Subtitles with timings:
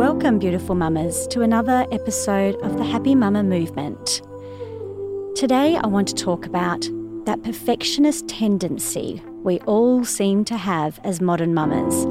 [0.00, 4.22] Welcome, beautiful mamas, to another episode of the Happy Mama Movement.
[5.36, 6.88] Today I want to talk about
[7.26, 12.06] that perfectionist tendency we all seem to have as modern mamas.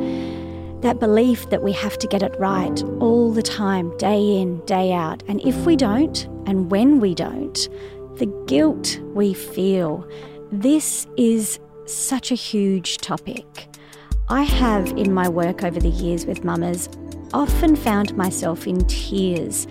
[0.84, 4.94] That belief that we have to get it right all the time, day in, day
[4.94, 5.24] out.
[5.28, 7.58] And if we don't, and when we don't,
[8.18, 10.08] the guilt we feel.
[10.52, 13.68] This is such a huge topic.
[14.30, 16.88] I have, in my work over the years with mamas,
[17.34, 19.68] often found myself in tears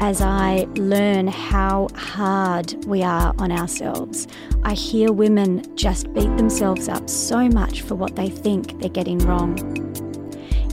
[0.00, 4.26] as I learn how hard we are on ourselves.
[4.62, 9.18] I hear women just beat themselves up so much for what they think they're getting
[9.18, 9.58] wrong.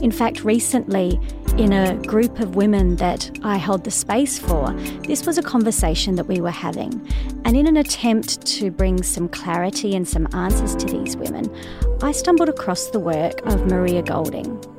[0.00, 1.20] In fact, recently,
[1.58, 4.72] in a group of women that I held the space for,
[5.06, 7.06] this was a conversation that we were having.
[7.44, 11.52] And in an attempt to bring some clarity and some answers to these women,
[12.00, 14.77] I stumbled across the work of Maria Golding.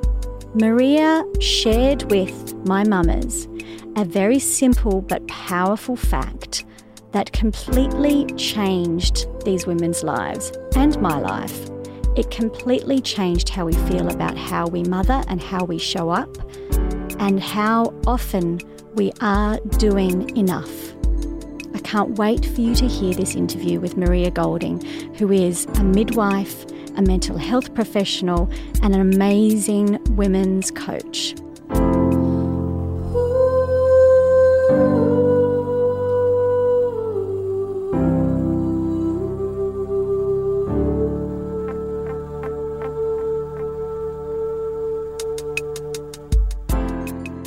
[0.54, 3.46] Maria shared with my mamas
[3.96, 6.64] a very simple but powerful fact
[7.12, 11.70] that completely changed these women's lives and my life.
[12.16, 16.36] It completely changed how we feel about how we mother and how we show up,
[17.20, 18.60] and how often
[18.94, 20.94] we are doing enough.
[21.74, 24.80] I can't wait for you to hear this interview with Maria Golding,
[25.14, 26.66] who is a midwife,
[27.00, 28.50] a mental health professional,
[28.82, 31.34] and an amazing women's coach.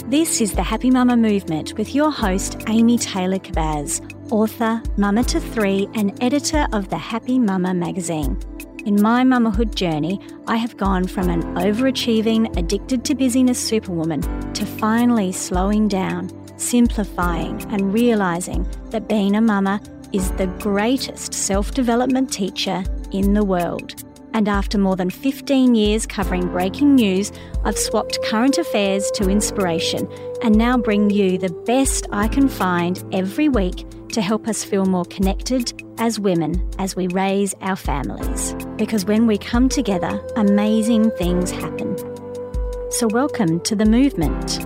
[0.07, 4.01] This is the Happy Mama Movement with your host, Amy Taylor Kabbaz,
[4.31, 8.37] author, mama to three, and editor of the Happy Mama magazine.
[8.85, 14.19] In my mamahood journey, I have gone from an overachieving, addicted to busyness superwoman
[14.51, 16.29] to finally slowing down,
[16.59, 19.79] simplifying, and realizing that being a mama
[20.11, 22.83] is the greatest self development teacher
[23.13, 24.03] in the world.
[24.33, 27.31] And after more than 15 years covering breaking news,
[27.63, 30.11] I've swapped current affairs to inspiration
[30.41, 34.85] and now bring you the best I can find every week to help us feel
[34.85, 38.55] more connected as women as we raise our families.
[38.77, 41.97] Because when we come together, amazing things happen.
[42.91, 44.59] So, welcome to the movement.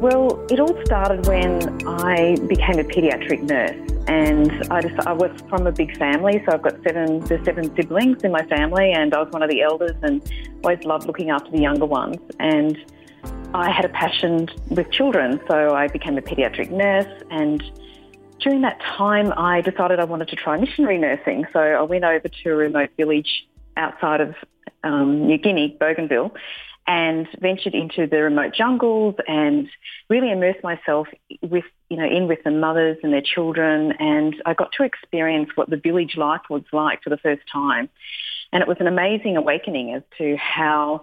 [0.00, 5.30] Well, it all started when I became a paediatric nurse and I just I was
[5.48, 9.14] from a big family, so I've got seven the seven siblings in my family, and
[9.14, 10.22] I was one of the elders, and
[10.62, 12.18] always loved looking after the younger ones.
[12.38, 12.76] And
[13.54, 17.22] I had a passion with children, so I became a paediatric nurse.
[17.30, 17.62] And
[18.40, 21.46] during that time, I decided I wanted to try missionary nursing.
[21.52, 24.34] So I went over to a remote village outside of
[24.82, 26.34] um, New Guinea, Bougainville,
[26.88, 29.68] and ventured into the remote jungles and
[30.10, 31.06] really immersed myself
[31.40, 33.92] with, you know, in with the mothers and their children.
[34.00, 37.88] And I got to experience what the village life was like for the first time.
[38.52, 41.02] And it was an amazing awakening as to how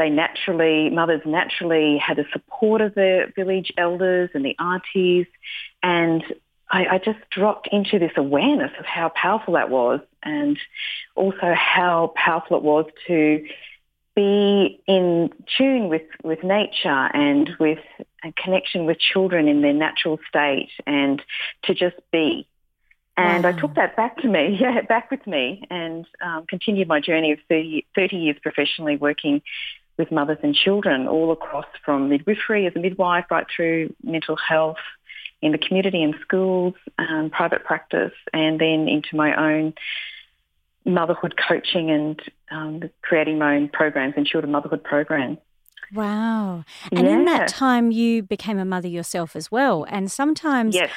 [0.00, 5.26] they naturally, mothers naturally had the support of the village elders and the aunties.
[5.82, 6.24] And
[6.70, 10.58] I, I, just dropped into this awareness of how powerful that was and
[11.14, 13.46] also how powerful it was to
[14.16, 17.80] be in tune with, with nature and with
[18.24, 21.22] a connection with children in their natural state and
[21.64, 22.46] to just be.
[23.16, 23.50] And wow.
[23.50, 27.32] I took that back to me, yeah, back with me and um, continued my journey
[27.32, 29.42] of 30, 30 years professionally working
[30.00, 34.78] with mothers and children all across from midwifery as a midwife right through mental health
[35.42, 39.74] in the community and schools, um, private practice, and then into my own
[40.84, 42.20] motherhood coaching and
[42.50, 45.38] um, creating my own programs and children motherhood programs.
[45.92, 46.64] Wow.
[46.92, 47.12] And yeah.
[47.12, 49.84] in that time, you became a mother yourself as well.
[49.88, 50.90] And sometimes yes.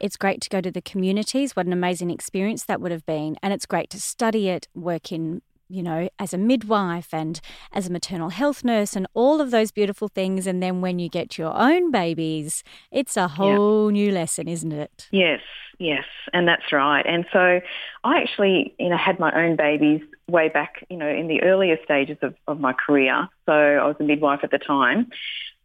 [0.00, 1.54] it's great to go to the communities.
[1.54, 3.36] What an amazing experience that would have been.
[3.42, 5.40] And it's great to study it, work in
[5.74, 7.40] you know, as a midwife and
[7.72, 10.46] as a maternal health nurse and all of those beautiful things.
[10.46, 14.02] And then when you get your own babies, it's a whole yeah.
[14.02, 15.08] new lesson, isn't it?
[15.10, 15.40] Yes,
[15.78, 16.04] yes.
[16.32, 17.04] And that's right.
[17.06, 17.60] And so
[18.04, 21.76] I actually, you know, had my own babies way back, you know, in the earlier
[21.84, 23.28] stages of, of my career.
[23.46, 25.10] So I was a midwife at the time.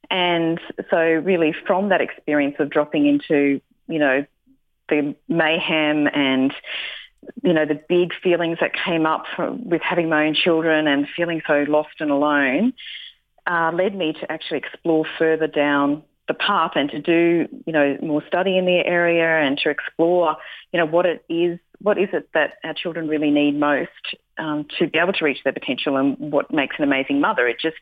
[0.10, 0.60] And
[0.90, 4.26] so really from that experience of dropping into, you know,
[4.90, 6.52] the mayhem and
[7.44, 11.08] you know, the big feelings that came up from, with having my own children and
[11.16, 12.74] feeling so lost and alone
[13.48, 17.98] uh, led me to actually explore further down the path and to do, you know,
[18.02, 20.38] more study in the area and to explore,
[20.72, 23.90] you know, what it is, what is it that our children really need most
[24.38, 27.48] um, to be able to reach their potential and what makes an amazing mother.
[27.48, 27.78] It just,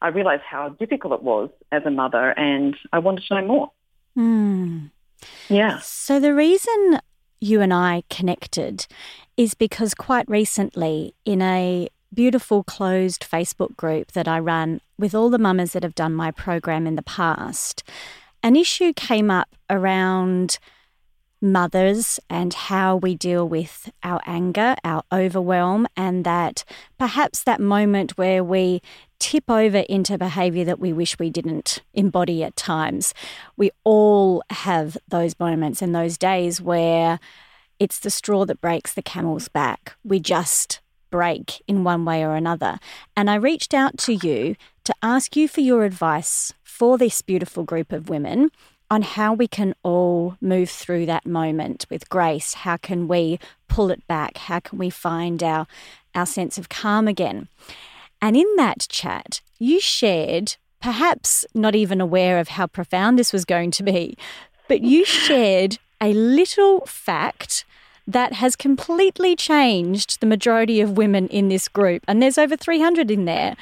[0.00, 3.72] I realised how difficult it was as a mother and I wanted to know more.
[4.18, 4.90] Mm.
[5.48, 5.78] Yeah.
[5.78, 6.98] So the reason
[7.42, 8.86] you and I connected
[9.36, 15.30] is because quite recently, in a beautiful closed Facebook group that I run with all
[15.30, 17.82] the mamas that have done my program in the past,
[18.42, 20.58] an issue came up around
[21.42, 26.64] mothers and how we deal with our anger, our overwhelm, and that
[26.98, 28.80] perhaps that moment where we
[29.18, 33.12] tip over into behavior that we wish we didn't embody at times.
[33.56, 37.20] We all have those moments and those days where
[37.78, 39.96] it's the straw that breaks the camel's back.
[40.04, 40.80] We just
[41.10, 42.78] break in one way or another.
[43.16, 47.62] And I reached out to you to ask you for your advice for this beautiful
[47.62, 48.50] group of women
[48.92, 52.52] on how we can all move through that moment with grace.
[52.52, 54.36] How can we pull it back?
[54.36, 55.66] How can we find our,
[56.14, 57.48] our sense of calm again?
[58.20, 63.46] And in that chat, you shared, perhaps not even aware of how profound this was
[63.46, 64.14] going to be,
[64.68, 67.64] but you shared a little fact
[68.06, 72.04] that has completely changed the majority of women in this group.
[72.06, 73.56] And there's over 300 in there.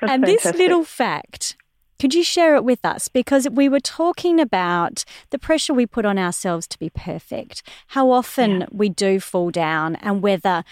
[0.00, 0.52] That's and fantastic.
[0.52, 1.56] this little fact
[2.00, 3.08] could you share it with us?
[3.08, 8.10] Because we were talking about the pressure we put on ourselves to be perfect, how
[8.10, 8.66] often yeah.
[8.72, 10.64] we do fall down, and whether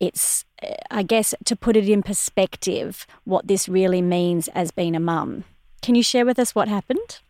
[0.00, 4.96] it's, uh, I guess, to put it in perspective, what this really means as being
[4.96, 5.44] a mum.
[5.82, 7.20] Can you share with us what happened?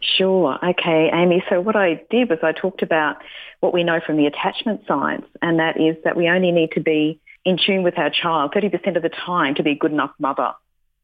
[0.00, 0.58] Sure.
[0.64, 1.44] Okay, Amy.
[1.50, 3.16] So what I did was I talked about
[3.60, 6.80] what we know from the attachment science, and that is that we only need to
[6.80, 10.12] be in tune with our child 30% of the time to be a good enough
[10.18, 10.52] mother.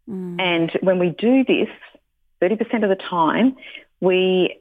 [0.09, 0.41] Mm.
[0.41, 1.69] And when we do this,
[2.43, 3.57] 30% of the time,
[4.01, 4.61] we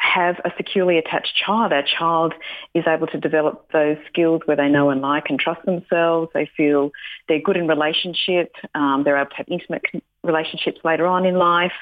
[0.00, 1.72] have a securely attached child.
[1.72, 2.32] Our child
[2.74, 6.30] is able to develop those skills where they know and like and trust themselves.
[6.32, 6.90] They feel
[7.28, 8.54] they're good in relationship.
[8.74, 9.82] Um, they're able to have intimate
[10.24, 11.72] relationships later on in life.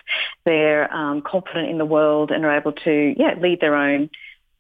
[0.44, 4.10] They're um, confident in the world and are able to, yeah, lead their own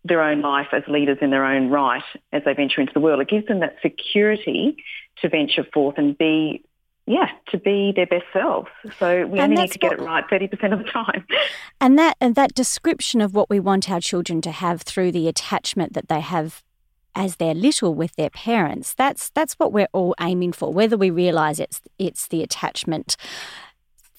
[0.04, 3.20] their own life as leaders in their own right as they venture into the world.
[3.20, 4.76] It gives them that security
[5.20, 6.64] to venture forth and be
[7.08, 8.68] yeah, to be their best selves.
[8.98, 11.26] So we and only need to get it right 30% of the time.
[11.80, 15.28] And that and that description of what we want our children to have through the
[15.28, 16.64] attachment that they have
[17.14, 18.94] as they're little with their parents.
[18.94, 23.16] That's that's what we're all aiming for, whether we realize it's it's the attachment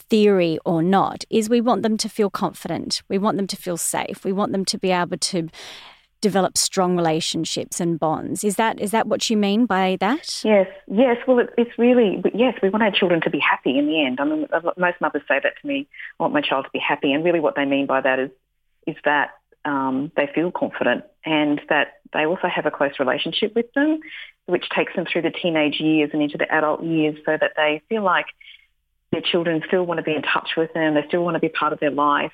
[0.09, 3.01] theory or not, is we want them to feel confident.
[3.09, 4.23] We want them to feel safe.
[4.23, 5.49] We want them to be able to
[6.21, 8.43] develop strong relationships and bonds.
[8.43, 10.41] Is that is that what you mean by that?
[10.43, 11.17] Yes, yes.
[11.27, 12.55] Well, it, it's really yes.
[12.61, 14.19] We want our children to be happy in the end.
[14.19, 15.87] I mean, most mothers say that to me.
[16.19, 18.31] I want my child to be happy, and really, what they mean by that is
[18.87, 19.31] is that
[19.65, 23.99] um, they feel confident and that they also have a close relationship with them,
[24.45, 27.81] which takes them through the teenage years and into the adult years, so that they
[27.89, 28.27] feel like
[29.11, 31.49] their children still want to be in touch with them, they still want to be
[31.49, 32.31] part of their life,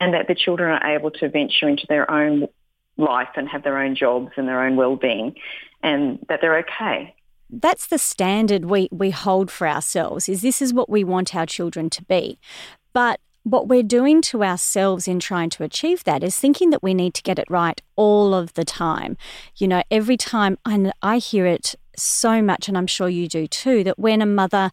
[0.00, 2.48] and that the children are able to venture into their own
[2.96, 5.34] life and have their own jobs and their own well-being
[5.82, 7.14] and that they're okay.
[7.48, 11.46] That's the standard we, we hold for ourselves is this is what we want our
[11.46, 12.38] children to be.
[12.92, 16.94] But what we're doing to ourselves in trying to achieve that is thinking that we
[16.94, 19.16] need to get it right all of the time.
[19.56, 23.46] You know, every time I, I hear it so much, and I'm sure you do
[23.46, 24.72] too, that when a mother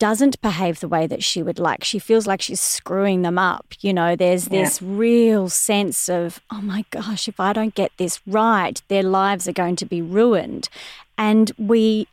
[0.00, 1.84] doesn't behave the way that she would like.
[1.84, 3.66] She feels like she's screwing them up.
[3.80, 4.62] You know, there's yeah.
[4.64, 9.46] this real sense of, oh my gosh, if I don't get this right, their lives
[9.46, 10.70] are going to be ruined.
[11.18, 12.08] And we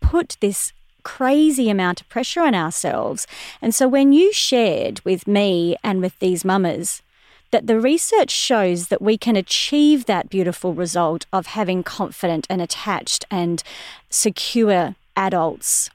[0.00, 3.26] put this crazy amount of pressure on ourselves.
[3.60, 7.02] And so when you shared with me and with these mamas,
[7.50, 12.62] that the research shows that we can achieve that beautiful result of having confident and
[12.62, 13.62] attached and
[14.08, 15.90] secure adults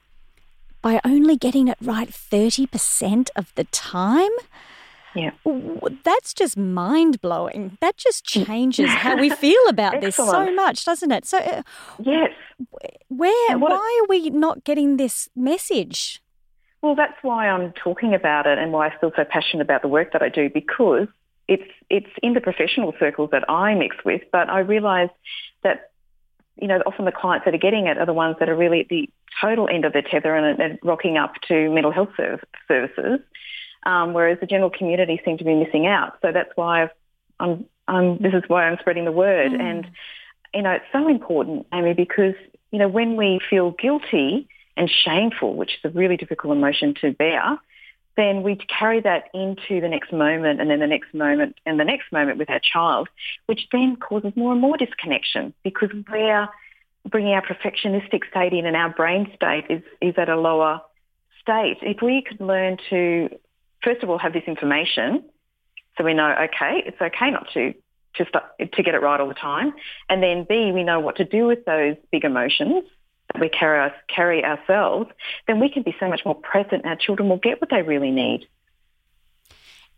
[0.84, 4.30] by only getting it right 30% of the time?
[5.14, 5.30] Yeah.
[6.04, 7.78] That's just mind blowing.
[7.80, 11.24] That just changes how we feel about this so much, doesn't it?
[11.24, 11.62] So, uh,
[11.98, 12.30] yes.
[13.08, 16.20] Where, why are we not getting this message?
[16.82, 19.88] Well, that's why I'm talking about it and why I feel so passionate about the
[19.88, 21.08] work that I do because
[21.48, 25.10] it's it's in the professional circles that I mix with, but I realise
[25.62, 25.92] that
[26.60, 28.80] you know often the clients that are getting it are the ones that are really
[28.80, 29.08] at the
[29.40, 32.10] total end of the tether and, and rocking up to mental health
[32.68, 33.20] services
[33.84, 36.18] um, whereas the general community seem to be missing out.
[36.22, 36.90] So that's why
[37.38, 39.52] I'm, I'm, this is why I'm spreading the word.
[39.52, 39.60] Mm.
[39.60, 39.86] And,
[40.54, 42.34] you know, it's so important, Amy, because,
[42.70, 47.12] you know, when we feel guilty and shameful, which is a really difficult emotion to
[47.12, 47.58] bear,
[48.16, 51.84] then we carry that into the next moment and then the next moment and the
[51.84, 53.08] next moment with our child,
[53.46, 56.48] which then causes more and more disconnection because we're
[57.08, 60.80] bringing our perfectionistic state in and our brain state is, is at a lower
[61.40, 61.76] state.
[61.82, 63.28] If we could learn to
[63.84, 65.22] first of all, have this information
[65.96, 67.74] so we know, okay, it's okay not to
[68.16, 69.74] to, start, to get it right all the time.
[70.08, 72.84] And then B, we know what to do with those big emotions
[73.32, 75.10] that we carry, carry ourselves,
[75.48, 76.86] then we can be so much more present.
[76.86, 78.46] Our children will get what they really need.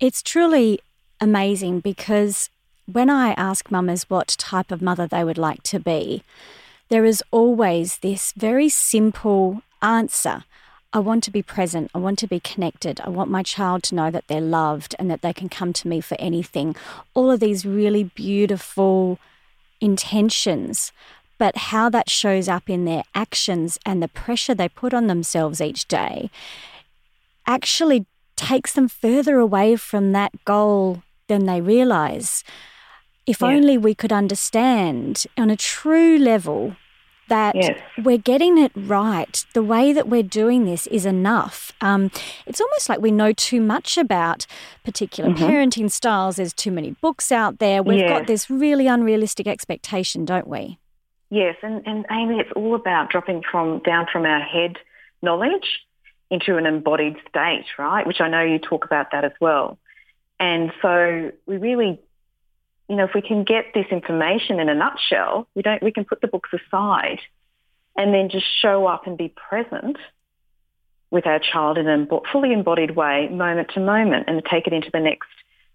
[0.01, 0.81] It's truly
[1.21, 2.49] amazing because
[2.91, 6.23] when I ask mamas what type of mother they would like to be,
[6.89, 10.45] there is always this very simple answer
[10.97, 11.91] I want to be present.
[11.95, 13.03] I want to be connected.
[13.03, 15.89] I want my child to know that they're loved and that they can come to
[15.89, 16.75] me for anything.
[17.13, 19.19] All of these really beautiful
[19.79, 20.93] intentions.
[21.37, 25.61] But how that shows up in their actions and the pressure they put on themselves
[25.61, 26.31] each day
[27.47, 32.43] actually takes them further away from that goal than they realize.
[33.27, 33.49] If yeah.
[33.49, 36.77] only we could understand on a true level
[37.29, 37.79] that yes.
[38.05, 39.45] we're getting it right.
[39.53, 41.73] The way that we're doing this is enough.
[41.81, 42.11] Um,
[42.47, 44.47] it's almost like we know too much about
[44.85, 45.45] particular mm-hmm.
[45.45, 46.37] parenting styles.
[46.37, 47.83] There's too many books out there.
[47.83, 48.09] We've yes.
[48.09, 50.79] got this really unrealistic expectation, don't we?
[51.29, 54.77] Yes, and, and Amy, it's all about dropping from down from our head
[55.23, 55.81] knowledge
[56.31, 58.07] into an embodied state, right?
[58.07, 59.79] Which I know you talk about that as well.
[60.39, 61.99] And so we really
[62.89, 66.05] you know, if we can get this information in a nutshell, we don't, we can
[66.05, 67.19] put the books aside
[67.97, 69.97] and then just show up and be present
[71.11, 74.91] with our child in a fully embodied way, moment to moment, and take it into
[74.93, 75.29] the next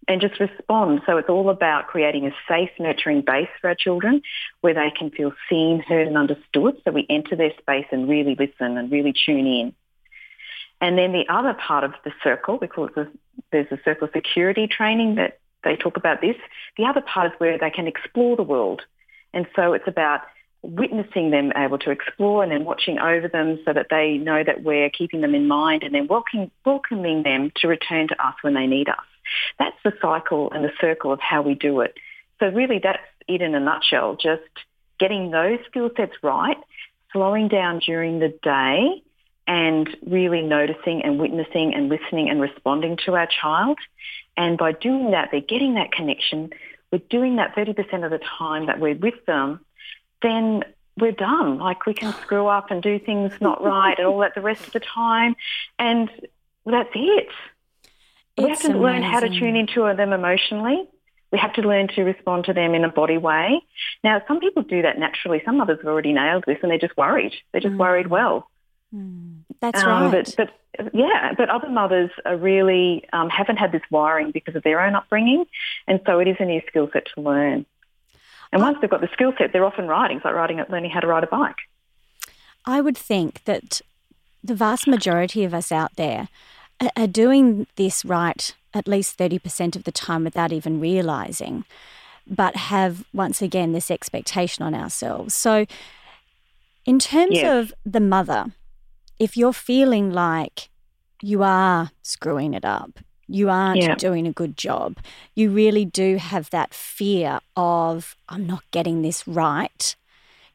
[0.07, 1.01] and just respond.
[1.05, 4.21] So it's all about creating a safe, nurturing base for our children
[4.61, 6.81] where they can feel seen, heard and understood.
[6.83, 9.73] So we enter their space and really listen and really tune in.
[10.79, 13.11] And then the other part of the circle, we call it the,
[13.51, 16.35] there's a circle security training that they talk about this.
[16.77, 18.81] The other part is where they can explore the world.
[19.33, 20.21] And so it's about
[20.63, 24.63] witnessing them able to explore and then watching over them so that they know that
[24.63, 28.53] we're keeping them in mind and then welcoming, welcoming them to return to us when
[28.53, 28.97] they need us.
[29.57, 31.95] That's the cycle and the circle of how we do it.
[32.39, 34.41] So really that's it in a nutshell, just
[34.99, 36.57] getting those skill sets right,
[37.11, 39.03] slowing down during the day
[39.47, 43.79] and really noticing and witnessing and listening and responding to our child
[44.37, 46.51] and by doing that, they're getting that connection.
[46.91, 49.61] We're doing that 30% of the time that we're with them,
[50.21, 50.63] then
[50.97, 51.57] we're done.
[51.57, 54.67] Like we can screw up and do things not right and all that the rest
[54.67, 55.35] of the time.
[55.79, 56.09] And
[56.65, 57.27] that's it.
[58.37, 58.81] It's we have to amazing.
[58.81, 60.87] learn how to tune into them emotionally.
[61.31, 63.61] We have to learn to respond to them in a body way.
[64.03, 65.41] Now, some people do that naturally.
[65.45, 67.33] Some mothers have already nailed this and they're just worried.
[67.51, 67.79] They're just mm.
[67.79, 68.49] worried well.
[68.93, 69.43] Mm.
[69.61, 70.35] That's um, right.
[70.37, 74.63] But, but yeah, but other mothers are really um, haven't had this wiring because of
[74.63, 75.45] their own upbringing,
[75.87, 77.65] and so it is a new skill set to learn.
[78.51, 80.17] And once they've got the skill set, they're often riding.
[80.17, 81.55] It's like riding, learning how to ride a bike.
[82.65, 83.81] I would think that
[84.43, 86.27] the vast majority of us out there
[86.97, 91.65] are doing this right at least 30% of the time without even realizing,
[92.25, 95.33] but have once again this expectation on ourselves.
[95.33, 95.65] So,
[96.85, 97.45] in terms yes.
[97.45, 98.47] of the mother,
[99.21, 100.69] if you're feeling like
[101.21, 103.93] you are screwing it up, you aren't yeah.
[103.93, 104.97] doing a good job,
[105.35, 109.95] you really do have that fear of, I'm not getting this right.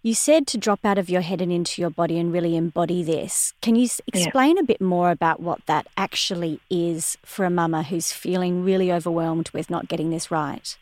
[0.03, 3.05] You said to drop out of your head and into your body and really embody
[3.05, 3.55] this.
[3.63, 4.63] Can you explain yeah.
[4.63, 9.49] a bit more about what that actually is for a mama who's feeling really overwhelmed
[9.51, 10.77] with not getting this right?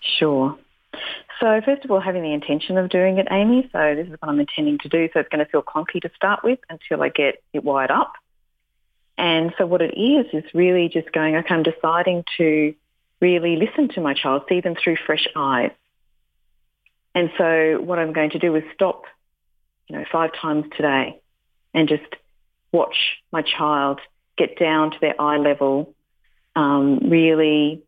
[0.00, 0.58] Sure.
[1.40, 3.68] So first of all, having the intention of doing it, Amy.
[3.72, 5.08] So this is what I'm intending to do.
[5.12, 8.12] So it's going to feel clunky to start with until I get it wired up.
[9.16, 12.74] And so what it is, is really just going, okay, I'm deciding to
[13.20, 15.72] really listen to my child, see them through fresh eyes.
[17.14, 19.04] And so what I'm going to do is stop,
[19.88, 21.20] you know, five times today
[21.74, 22.04] and just
[22.72, 22.96] watch
[23.32, 24.00] my child
[24.36, 25.94] get down to their eye level
[26.56, 27.82] um, really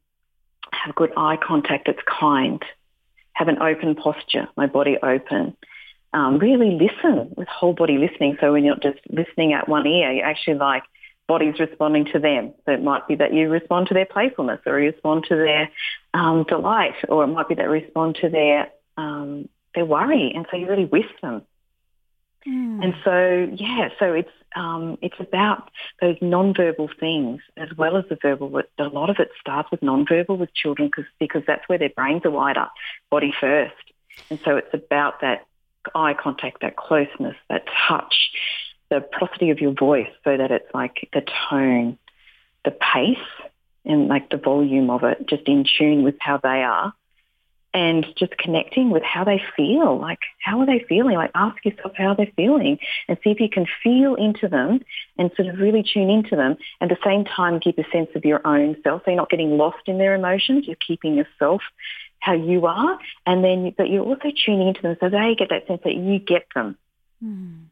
[0.72, 2.62] have good eye contact that's kind,
[3.34, 5.56] have an open posture, my body open.
[6.14, 8.36] Um, really listen with whole body listening.
[8.40, 10.82] So when you're not just listening at one ear, you actually like
[11.26, 12.52] body's responding to them.
[12.66, 15.70] So it might be that you respond to their playfulness or you respond to their
[16.12, 20.32] um, delight or it might be that respond to their um, their worry.
[20.34, 21.42] And so you're really with them.
[22.46, 22.84] Mm.
[22.84, 25.70] And so, yeah, so it's um, it's about
[26.00, 28.60] those non-verbal things as well as the verbal.
[28.78, 32.22] A lot of it starts with non-verbal with children because because that's where their brains
[32.24, 32.66] are wider,
[33.10, 33.74] body first.
[34.30, 35.46] And so it's about that
[35.94, 38.30] eye contact, that closeness, that touch,
[38.90, 41.98] the prosody of your voice, so that it's like the tone,
[42.64, 43.16] the pace,
[43.84, 46.92] and like the volume of it, just in tune with how they are
[47.74, 49.98] and just connecting with how they feel.
[49.98, 51.16] Like, how are they feeling?
[51.16, 54.80] Like, ask yourself how they're feeling and see if you can feel into them
[55.16, 56.56] and sort of really tune into them.
[56.80, 59.02] And at the same time, keep a sense of your own self.
[59.04, 60.66] So you're not getting lost in their emotions.
[60.66, 61.62] You're keeping yourself
[62.18, 62.98] how you are.
[63.26, 66.18] And then, but you're also tuning into them so they get that sense that you
[66.18, 66.76] get them.
[67.24, 67.64] Mm.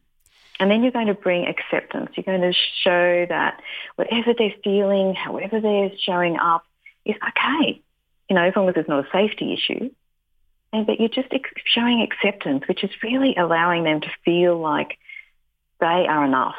[0.59, 2.11] And then you're going to bring acceptance.
[2.15, 3.61] You're going to show that
[3.95, 6.63] whatever they're feeling, however they're showing up,
[7.05, 7.81] is okay
[8.31, 9.89] you know, as long as it's not a safety issue.
[10.71, 11.27] And but you're just
[11.65, 14.97] showing acceptance, which is really allowing them to feel like
[15.81, 16.55] they are enough.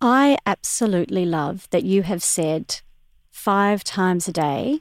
[0.00, 2.80] I absolutely love that you have said
[3.30, 4.80] five times a day,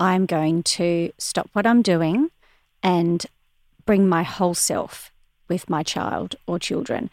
[0.00, 2.32] I'm going to stop what I'm doing
[2.82, 3.24] and
[3.86, 5.12] bring my whole self
[5.46, 7.08] with my child or children.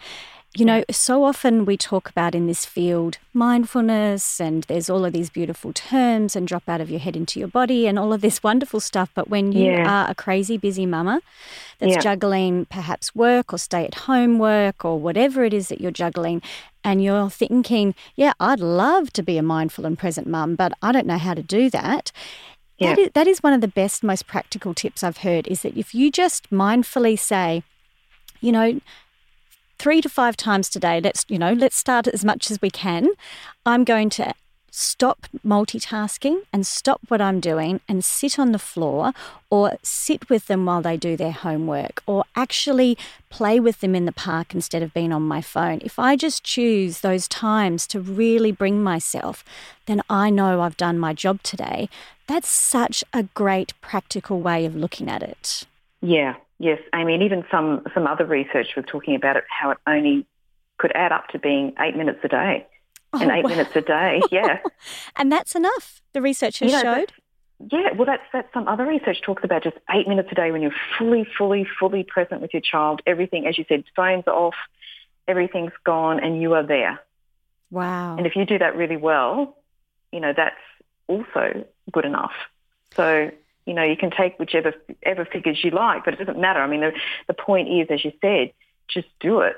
[0.58, 5.12] You know, so often we talk about in this field mindfulness, and there's all of
[5.12, 8.22] these beautiful terms and drop out of your head into your body and all of
[8.22, 9.10] this wonderful stuff.
[9.14, 10.06] But when you yeah.
[10.06, 11.22] are a crazy busy mama
[11.80, 12.00] that's yeah.
[12.00, 16.42] juggling perhaps work or stay at home work or whatever it is that you're juggling,
[16.86, 20.94] and you're thinking, yeah, I'd love to be a mindful and present mum, but I
[20.94, 22.14] don't know how to do that.
[22.78, 22.90] Yeah.
[22.90, 25.76] That, is, that is one of the best, most practical tips I've heard is that
[25.76, 27.64] if you just mindfully say,
[28.40, 28.80] you know,
[29.78, 31.00] three to five times today.
[31.02, 33.10] Let's, you know, let's start as much as we can.
[33.66, 34.34] I'm going to
[34.78, 39.14] stop multitasking and stop what I'm doing and sit on the floor
[39.50, 42.98] or sit with them while they do their homework or actually
[43.30, 45.80] play with them in the park instead of being on my phone.
[45.82, 49.46] If I just choose those times to really bring myself,
[49.86, 51.88] then I know I've done my job today.
[52.28, 55.64] That's such a great practical way of looking at it.
[56.02, 59.78] Yeah, Yes, I mean, even some, some other research was talking about it, how it
[59.86, 60.26] only
[60.78, 62.68] could add up to being eight minutes a day.
[63.14, 63.50] Oh, and eight wow.
[63.50, 64.60] minutes a day, yeah.
[65.16, 67.14] and that's enough, the research has you know, showed?
[67.72, 70.62] Yeah, well, that's, that's some other research talks about just eight minutes a day when
[70.62, 73.02] you're fully, fully, fully present with your child.
[73.06, 74.56] Everything, as you said, phones off,
[75.28, 77.00] everything's gone, and you are there.
[77.72, 78.18] Wow.
[78.18, 79.56] And if you do that really well,
[80.12, 80.56] you know, that's
[81.08, 82.34] also good enough.
[82.96, 83.32] So
[83.66, 84.74] you know, you can take whichever
[85.04, 86.60] ever figures you like, but it doesn't matter.
[86.60, 86.92] I mean, the,
[87.28, 88.52] the point is, as you said,
[88.88, 89.56] just do it.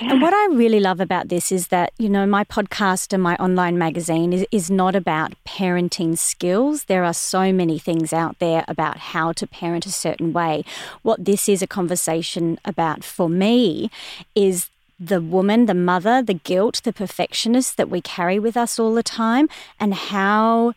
[0.00, 3.34] And what I really love about this is that, you know, my podcast and my
[3.36, 6.84] online magazine is, is not about parenting skills.
[6.84, 10.64] There are so many things out there about how to parent a certain way.
[11.02, 13.90] What this is a conversation about for me
[14.36, 18.94] is the woman, the mother, the guilt, the perfectionist that we carry with us all
[18.94, 20.74] the time, and how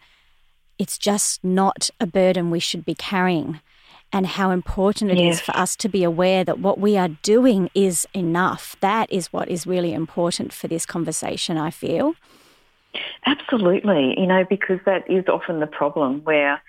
[0.82, 3.60] it's just not a burden we should be carrying
[4.12, 5.36] and how important it yes.
[5.36, 8.76] is for us to be aware that what we are doing is enough.
[8.82, 12.16] That is what is really important for this conversation, I feel.
[13.28, 14.16] Absolutely.
[14.20, 16.60] You know, because that is often the problem where,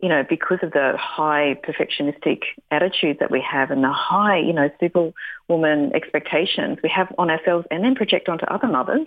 [0.00, 4.54] you know, because of the high perfectionistic attitude that we have and the high, you
[4.54, 9.06] know, superwoman expectations we have on ourselves and then project onto other mothers,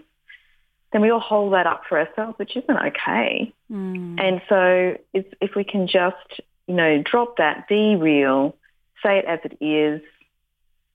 [0.91, 3.53] then we all hold that up for ourselves, which isn't okay.
[3.71, 4.19] Mm.
[4.19, 8.55] And so if, if we can just, you know, drop that, be real,
[9.03, 10.01] say it as it is,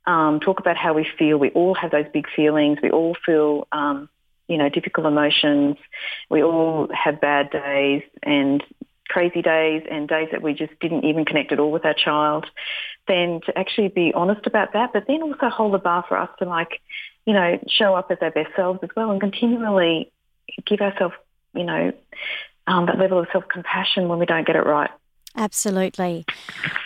[0.06, 1.38] um, talk about how we feel.
[1.38, 2.78] We all have those big feelings.
[2.82, 4.08] We all feel, um,
[4.48, 5.76] you know, difficult emotions.
[6.30, 8.62] We all have bad days and
[9.08, 12.46] crazy days and days that we just didn't even connect at all with our child.
[13.08, 16.30] Then to actually be honest about that, but then also hold the bar for us
[16.38, 16.80] to like,
[17.26, 20.10] you know, show up as our best selves as well and continually
[20.64, 21.14] give ourselves,
[21.54, 21.92] you know,
[22.66, 24.90] um, that level of self-compassion when we don't get it right.
[25.36, 26.24] Absolutely.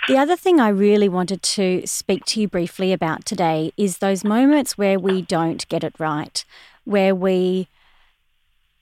[0.09, 4.24] The other thing I really wanted to speak to you briefly about today is those
[4.24, 6.44] moments where we don't get it right,
[6.85, 7.68] where we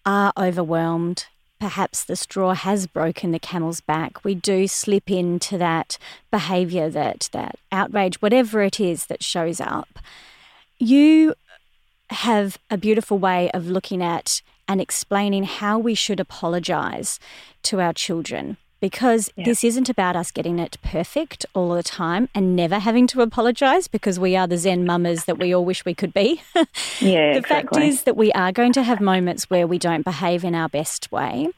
[0.07, 1.27] are overwhelmed.
[1.61, 4.25] Perhaps the straw has broken the camel's back.
[4.25, 5.99] We do slip into that
[6.31, 9.99] behavior, that, that outrage, whatever it is that shows up.
[10.79, 11.35] You
[12.11, 17.18] have a beautiful way of looking at and explaining how we should apologise
[17.62, 19.44] to our children because yeah.
[19.44, 23.88] this isn't about us getting it perfect all the time and never having to apologize
[23.88, 26.42] because we are the Zen mamas that we all wish we could be.
[27.01, 27.81] Yeah, the exactly.
[27.81, 30.68] fact is that we are going to have moments where we don't behave in our
[30.68, 31.49] best way.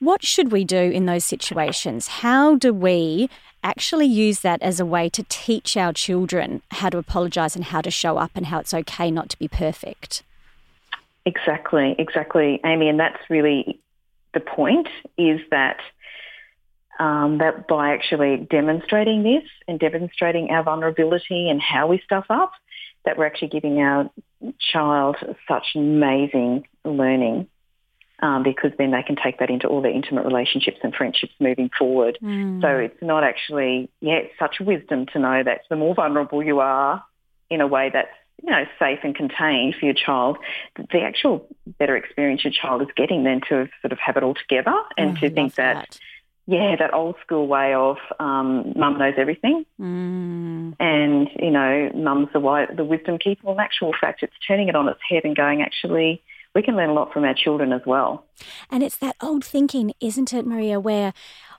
[0.00, 2.08] What should we do in those situations?
[2.08, 3.30] How do we
[3.66, 7.80] actually use that as a way to teach our children how to apologize and how
[7.80, 10.22] to show up and how it's okay not to be perfect?
[11.24, 12.88] Exactly, exactly, Amy.
[12.88, 13.80] And that's really
[14.34, 14.86] the point
[15.18, 15.78] is that
[17.00, 22.52] um, that by actually demonstrating this and demonstrating our vulnerability and how we stuff up,
[23.04, 24.08] that we're actually giving our
[24.72, 25.16] child
[25.48, 27.48] such amazing learning
[28.20, 31.70] um, because then they can take that into all their intimate relationships and friendships moving
[31.78, 32.18] forward.
[32.22, 32.60] Mm.
[32.62, 36.60] So it's not actually, yeah, it's such wisdom to know that the more vulnerable you
[36.60, 37.04] are
[37.50, 38.08] in a way that's
[38.42, 40.36] you know, safe and contained for your child,
[40.76, 41.48] the actual
[41.78, 45.16] better experience your child is getting than to sort of have it all together and
[45.16, 45.98] oh, to think that, that,
[46.46, 50.76] yeah, that old school way of um, mum knows everything mm.
[50.78, 53.40] and, you know, mum's the, the wisdom keeper.
[53.44, 56.22] Well, in actual fact, it's turning it on its head and going, actually,
[56.56, 58.24] we can learn a lot from our children as well.
[58.70, 61.12] And it's that old thinking, isn't it, Maria, where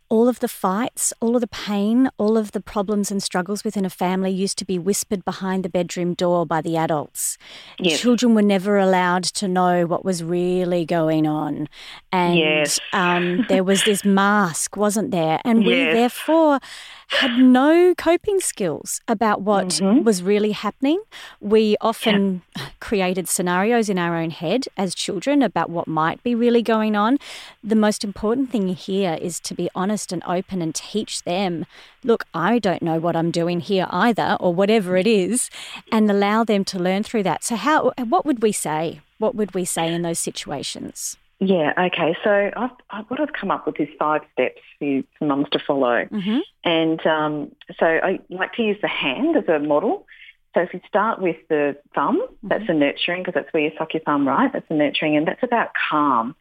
[0.10, 3.86] all of the fights, all of the pain, all of the problems and struggles within
[3.86, 7.38] a family used to be whispered behind the bedroom door by the adults.
[7.78, 8.00] Yes.
[8.00, 11.70] Children were never allowed to know what was really going on.
[12.12, 12.80] And yes.
[12.92, 15.40] um, there was this mask, wasn't there?
[15.46, 15.94] And we yes.
[15.94, 16.60] therefore
[17.08, 20.04] had no coping skills about what mm-hmm.
[20.04, 21.02] was really happening.
[21.40, 22.70] We often yeah.
[22.80, 27.18] created scenarios in our own head as children about what might be really going on.
[27.64, 31.66] The most important thing here is to be honest and open and teach them
[32.04, 35.50] look, I don't know what I'm doing here either, or whatever it is,
[35.92, 37.44] and allow them to learn through that.
[37.44, 39.02] So, how, what would we say?
[39.18, 41.18] What would we say in those situations?
[41.40, 42.16] Yeah, okay.
[42.24, 45.60] So I've, I've, what I've come up with is five steps for, for mums to
[45.60, 46.06] follow.
[46.06, 46.40] Mm-hmm.
[46.64, 50.08] And um, so I like to use the hand as a model.
[50.56, 52.48] So if you start with the thumb, mm-hmm.
[52.48, 54.52] that's a nurturing because that's where you suck your thumb, right?
[54.52, 56.36] That's a nurturing and that's about calm.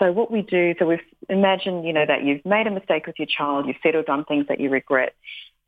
[0.00, 3.18] So what we do, so we've imagine, you know, that you've made a mistake with
[3.18, 5.14] your child, you've said or done things that you regret.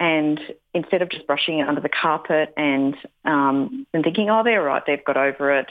[0.01, 0.41] And
[0.75, 4.83] instead of just brushing it under the carpet and um, and thinking, oh, they're right,
[4.85, 5.69] they've got over it,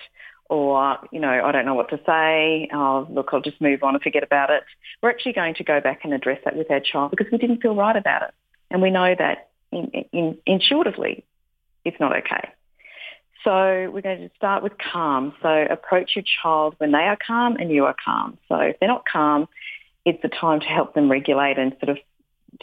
[0.51, 3.95] or, you know, I don't know what to say, oh, look, I'll just move on
[3.95, 4.63] and forget about it.
[5.01, 7.61] We're actually going to go back and address that with our child because we didn't
[7.61, 8.31] feel right about it.
[8.69, 11.23] And we know that in, in, intuitively
[11.85, 12.49] it's not okay.
[13.45, 15.33] So we're going to start with calm.
[15.41, 18.37] So approach your child when they are calm and you are calm.
[18.49, 19.47] So if they're not calm,
[20.03, 21.97] it's the time to help them regulate and sort of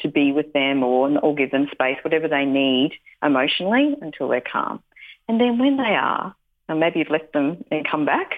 [0.00, 4.42] to be with them or, or give them space, whatever they need emotionally until they're
[4.42, 4.82] calm.
[5.26, 6.34] And then when they are,
[6.68, 8.34] and maybe you've left them and come back,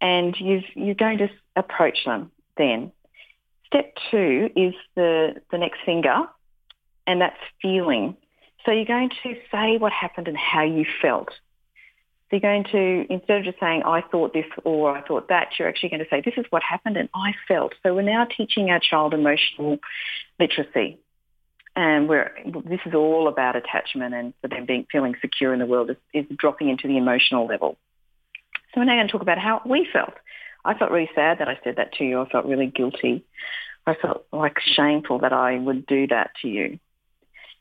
[0.00, 2.92] and you've, you're going to approach them then.
[3.66, 6.24] Step two is the, the next finger,
[7.06, 8.16] and that's feeling.
[8.64, 11.30] So you're going to say what happened and how you felt.
[12.30, 15.48] So you're going to, instead of just saying, I thought this or I thought that,
[15.58, 17.74] you're actually going to say, this is what happened and I felt.
[17.82, 19.78] So we're now teaching our child emotional
[20.38, 20.98] literacy
[21.74, 25.90] and this is all about attachment and for them being feeling secure in the world
[25.90, 27.78] is, is dropping into the emotional level.
[28.74, 30.14] So we're now going to talk about how we felt.
[30.64, 32.20] I felt really sad that I said that to you.
[32.20, 33.24] I felt really guilty.
[33.86, 36.78] I felt like shameful that I would do that to you.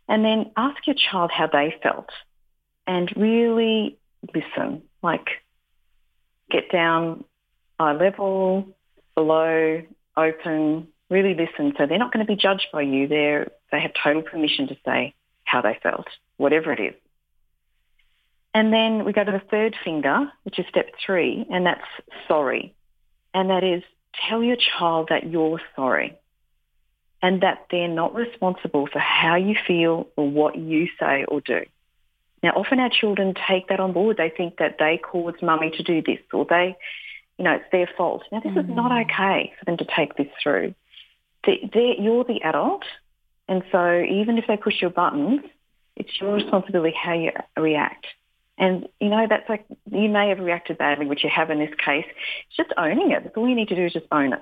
[0.08, 2.10] And then ask your child how they felt
[2.86, 3.98] and really
[4.34, 5.28] listen, like
[6.50, 7.24] get down
[7.80, 8.68] eye level,
[9.16, 9.82] below,
[10.18, 11.74] open, really listen.
[11.78, 13.08] So they're not going to be judged by you.
[13.08, 16.96] They're, they have total permission to say how they felt, whatever it is.
[18.54, 21.86] And then we go to the third finger, which is step three, and that's
[22.28, 22.74] sorry.
[23.34, 23.84] And that is
[24.28, 26.18] tell your child that you're sorry
[27.22, 31.62] and that they're not responsible for how you feel or what you say or do.
[32.44, 34.18] Now, often our children take that on board.
[34.18, 36.76] They think that they caused mummy to do this or they,
[37.38, 38.24] you know, it's their fault.
[38.32, 38.64] Now, this mm.
[38.64, 39.06] is not mm.
[39.06, 40.74] okay for them to take this through
[41.46, 42.84] you're the adult,
[43.48, 45.42] and so even if they push your buttons,
[45.96, 48.06] it's your responsibility how you react.
[48.58, 51.74] And you know that's like you may have reacted badly, which you have in this
[51.84, 52.06] case.
[52.08, 53.32] It's just owning it.
[53.36, 54.42] All you need to do is just own it.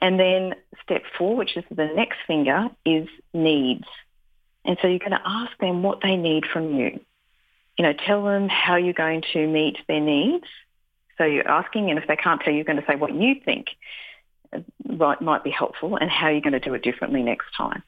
[0.00, 3.86] And then step four, which is the next finger, is needs.
[4.64, 7.00] And so you're going to ask them what they need from you.
[7.78, 10.46] You know, tell them how you're going to meet their needs.
[11.18, 13.36] So you're asking, and if they can't tell you, you're going to say what you
[13.44, 13.68] think
[14.86, 17.82] right, might be helpful and how you're going to do it differently next time.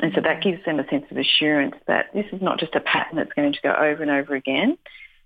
[0.00, 2.80] And so that gives them a sense of assurance that this is not just a
[2.80, 4.78] pattern that's going to go over and over again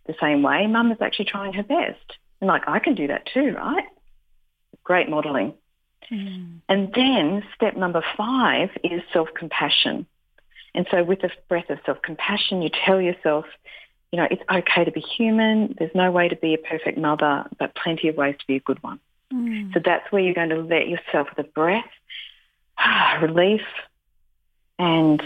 [0.06, 0.66] the same way.
[0.66, 2.18] Mum is actually trying her best.
[2.40, 3.84] And like, I can do that too, right?
[4.84, 5.54] Great modeling.
[6.12, 6.60] Mm.
[6.68, 10.06] And then step number five is self-compassion.
[10.74, 13.46] And so with the breath of self-compassion, you tell yourself,
[14.12, 15.74] you know, it's okay to be human.
[15.78, 18.60] There's no way to be a perfect mother, but plenty of ways to be a
[18.60, 19.00] good one.
[19.32, 19.72] Mm.
[19.74, 21.84] So that's where you're going to let yourself, the breath,
[23.22, 23.62] relief,
[24.78, 25.20] and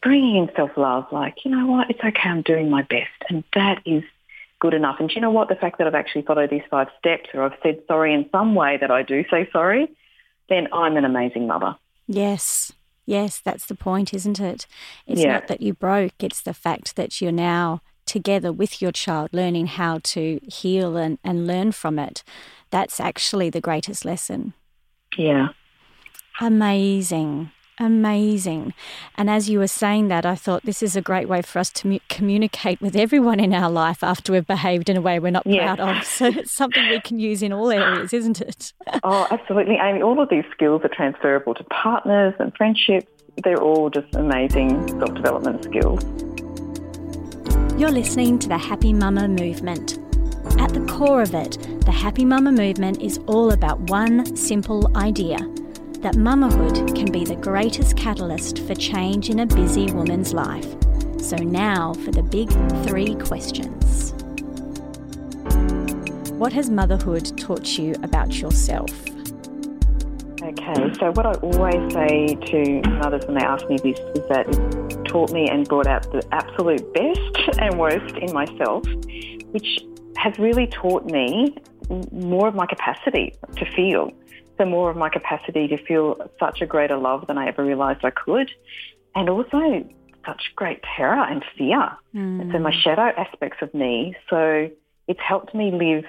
[0.00, 3.10] bringing in self-love, like, you know what, it's okay, I'm doing my best.
[3.28, 4.02] And that is
[4.60, 4.96] good enough.
[4.98, 7.58] And you know what, the fact that I've actually followed these five steps or I've
[7.62, 9.90] said sorry in some way that I do say sorry,
[10.48, 11.76] then I'm an amazing mother.
[12.06, 12.72] Yes.
[13.06, 14.66] Yes, that's the point, isn't it?
[15.06, 15.34] It's yeah.
[15.34, 19.66] not that you broke, it's the fact that you're now together with your child learning
[19.66, 22.22] how to heal and, and learn from it.
[22.70, 24.54] That's actually the greatest lesson.
[25.16, 25.48] Yeah.
[26.40, 27.50] Amazing.
[27.78, 28.72] Amazing.
[29.16, 31.70] And as you were saying that, I thought this is a great way for us
[31.70, 35.32] to mu- communicate with everyone in our life after we've behaved in a way we're
[35.32, 36.04] not proud of.
[36.04, 38.72] So it's something we can use in all areas, isn't it?
[39.02, 39.76] oh, absolutely.
[39.82, 43.10] Amy, all of these skills are transferable to partners and friendships.
[43.42, 46.04] They're all just amazing self development skills.
[47.76, 49.98] You're listening to the Happy Mama movement.
[50.60, 55.38] At the core of it, the Happy Mama movement is all about one simple idea
[55.98, 60.72] that mamahood can be the greatest catalyst for change in a busy woman's life.
[61.20, 62.48] So, now for the big
[62.86, 64.12] three questions.
[66.34, 69.13] What has motherhood taught you about yourself?
[70.44, 74.46] Okay, so what I always say to mothers when they ask me this is that
[74.46, 78.84] it taught me and brought out the absolute best and worst in myself,
[79.52, 79.80] which
[80.16, 81.56] has really taught me
[82.12, 84.10] more of my capacity to feel
[84.58, 88.04] so more of my capacity to feel such a greater love than I ever realised
[88.04, 88.50] I could,
[89.14, 89.84] and also
[90.24, 91.90] such great terror and fear.
[92.14, 92.40] Mm.
[92.40, 94.14] And so my shadow aspects of me.
[94.30, 94.70] So
[95.08, 96.04] it's helped me live,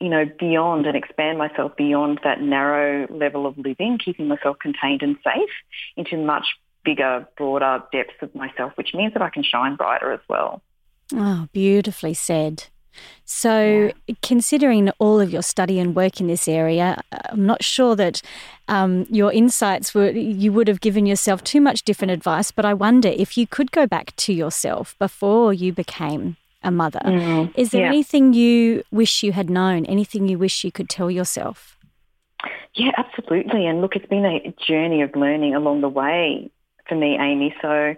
[0.00, 5.02] you know, beyond and expand myself beyond that narrow level of living, keeping myself contained
[5.02, 5.50] and safe
[5.96, 6.46] into much
[6.84, 10.62] bigger, broader depths of myself, which means that I can shine brighter as well.
[11.12, 12.64] Oh, beautifully said.
[13.24, 14.14] So, yeah.
[14.22, 18.22] considering all of your study and work in this area, I'm not sure that
[18.68, 22.74] um, your insights were, you would have given yourself too much different advice, but I
[22.74, 27.00] wonder if you could go back to yourself before you became a mother.
[27.04, 27.88] Mm, Is there yeah.
[27.88, 31.76] anything you wish you had known, anything you wish you could tell yourself?
[32.74, 33.66] Yeah, absolutely.
[33.66, 36.50] And look, it's been a journey of learning along the way
[36.88, 37.54] for me, Amy.
[37.60, 37.94] So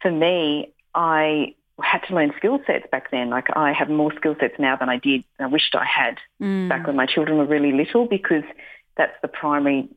[0.00, 3.30] for me, I had to learn skill sets back then.
[3.30, 5.24] Like I have more skill sets now than I did.
[5.38, 6.68] I wished I had mm.
[6.68, 8.44] back when my children were really little because
[8.96, 9.88] that's the primary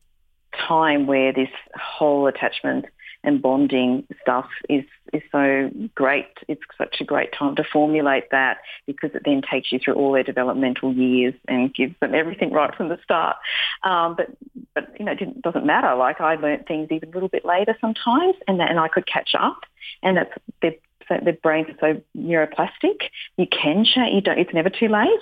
[0.67, 2.85] time where this whole attachment
[3.25, 4.83] and bonding stuff is
[5.13, 6.27] is so great.
[6.47, 10.11] It's such a great time to formulate that because it then takes you through all
[10.11, 13.37] their developmental years and gives them everything right from the start.
[13.83, 14.29] Um, but
[14.73, 15.95] but you know, it doesn't matter.
[15.95, 19.07] Like I learnt things even a little bit later sometimes, and that, and I could
[19.07, 19.61] catch up.
[20.03, 20.31] And that's
[21.07, 23.09] so the brains are so neuroplastic.
[23.37, 24.13] You can change.
[24.13, 24.39] You don't.
[24.39, 25.21] It's never too late.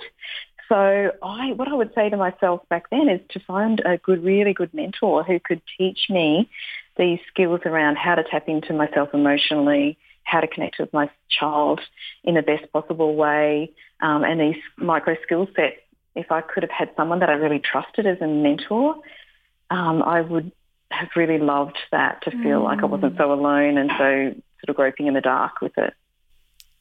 [0.68, 4.24] So I, what I would say to myself back then is to find a good,
[4.24, 6.48] really good mentor who could teach me
[6.96, 11.80] these skills around how to tap into myself emotionally, how to connect with my child
[12.22, 15.76] in the best possible way, um, and these micro skill sets.
[16.14, 18.94] If I could have had someone that I really trusted as a mentor,
[19.70, 20.52] um, I would
[20.90, 22.64] have really loved that to feel mm.
[22.64, 25.92] like I wasn't so alone and so sort of groping in the dark with it.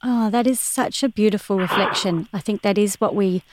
[0.03, 2.27] Oh, that is such a beautiful reflection.
[2.33, 3.43] I think that is what we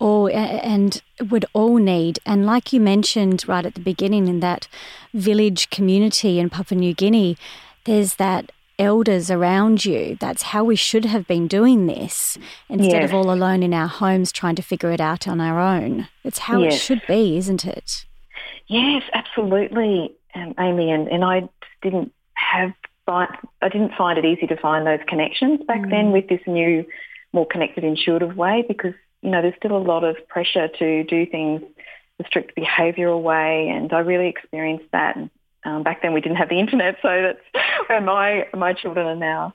[0.00, 2.18] all and would all need.
[2.26, 4.66] And like you mentioned right at the beginning, in that
[5.14, 7.36] village community in Papua New Guinea,
[7.84, 10.16] there's that elders around you.
[10.18, 13.10] That's how we should have been doing this instead yes.
[13.10, 16.08] of all alone in our homes trying to figure it out on our own.
[16.24, 16.74] It's how yes.
[16.74, 18.06] it should be, isn't it?
[18.68, 20.90] Yes, absolutely, um, Amy.
[20.90, 21.48] And, and I
[21.82, 22.72] didn't have
[23.04, 23.28] find,
[23.60, 25.90] I didn't find it easy to find those connections back mm.
[25.90, 26.86] then with this new,
[27.32, 31.26] more connected, intuitive way because, you know, there's still a lot of pressure to do
[31.26, 31.62] things
[32.18, 35.16] the strict behavioural way and I really experienced that.
[35.64, 39.16] Um, back then we didn't have the internet, so that's where my, my children are
[39.16, 39.54] now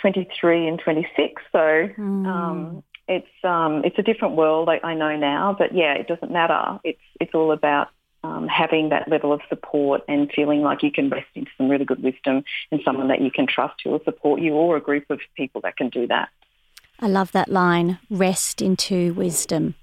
[0.00, 1.42] 23 and 26.
[1.52, 2.26] So mm.
[2.26, 6.30] um, it's, um, it's a different world, I, I know now, but yeah, it doesn't
[6.30, 6.78] matter.
[6.84, 7.88] It's, it's all about
[8.24, 11.84] um, having that level of support and feeling like you can rest into some really
[11.84, 15.04] good wisdom and someone that you can trust who will support you or a group
[15.10, 16.30] of people that can do that.
[17.04, 19.74] I love that line, rest into wisdom.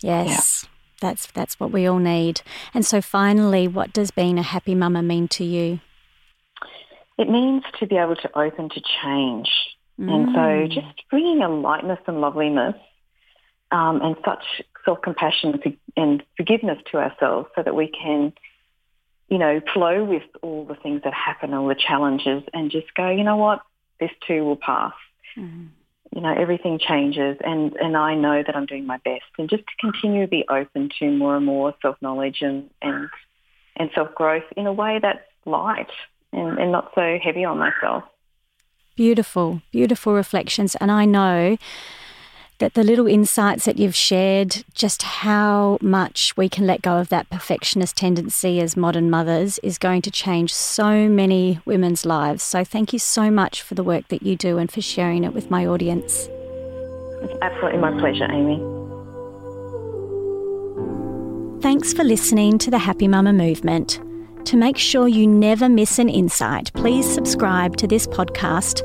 [0.00, 0.64] Yes.
[0.64, 0.70] Yeah.
[1.02, 2.40] That's that's what we all need.
[2.72, 5.80] And so finally, what does being a happy mama mean to you?
[7.18, 9.50] It means to be able to open to change.
[10.00, 10.10] Mm.
[10.10, 10.72] And so mm.
[10.72, 12.76] just bringing a lightness and loveliness
[13.70, 15.60] um, and such self compassion
[15.98, 18.32] and forgiveness to ourselves so that we can,
[19.28, 23.10] you know, flow with all the things that happen, all the challenges, and just go,
[23.10, 23.60] you know what,
[24.00, 24.94] this too will pass.
[25.36, 25.66] Mm-hmm.
[26.14, 29.24] You know, everything changes, and, and I know that I'm doing my best.
[29.36, 33.08] And just to continue to be open to more and more self knowledge and, and,
[33.76, 35.90] and self growth in a way that's light
[36.32, 38.04] and, and not so heavy on myself.
[38.94, 40.76] Beautiful, beautiful reflections.
[40.76, 41.58] And I know
[42.58, 47.08] that the little insights that you've shared, just how much we can let go of
[47.08, 52.42] that perfectionist tendency as modern mothers, is going to change so many women's lives.
[52.42, 55.32] So, thank you so much for the work that you do and for sharing it
[55.34, 56.28] with my audience.
[57.22, 58.62] It's absolutely my pleasure, Amy.
[61.62, 64.00] Thanks for listening to the Happy Mama Movement.
[64.44, 68.82] To make sure you never miss an insight, please subscribe to this podcast